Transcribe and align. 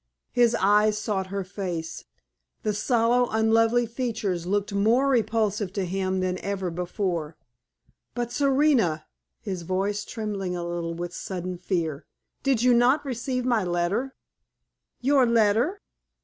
His 0.31 0.55
eyes 0.55 0.97
sought 0.97 1.27
her 1.27 1.43
face; 1.43 2.05
the 2.63 2.73
sallow, 2.73 3.29
unlovely 3.29 3.85
features 3.85 4.47
looked 4.47 4.73
more 4.73 5.07
repulsive 5.07 5.71
to 5.73 5.85
him 5.85 6.21
than 6.21 6.39
ever 6.39 6.71
before. 6.71 7.37
"But, 8.15 8.31
Serena" 8.31 9.05
his 9.41 9.61
voice 9.61 10.03
trembling 10.03 10.55
a 10.55 10.65
little 10.65 10.95
with 10.95 11.13
sudden 11.13 11.55
fear 11.59 12.07
"did 12.41 12.63
you 12.63 12.73
not 12.73 13.05
receive 13.05 13.45
my 13.45 13.63
letter?" 13.63 14.15
"Your 15.01 15.27
letter?" 15.27 15.81